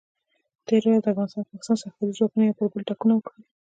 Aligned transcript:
تېره 0.67 0.87
ورځ 0.89 1.01
د 1.03 1.07
افغانستان 1.13 1.41
او 1.41 1.49
پاکستان 1.51 1.77
سرحدي 1.81 2.15
ځواکونو 2.17 2.43
یو 2.45 2.57
پر 2.59 2.67
بل 2.71 2.81
ټکونه 2.89 3.13
وکړل. 3.15 3.41